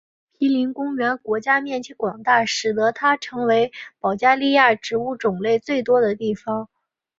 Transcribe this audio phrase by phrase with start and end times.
[0.39, 6.67] 皮林国家公园面积广大使得它成为保加利亚植物种类最多的地方。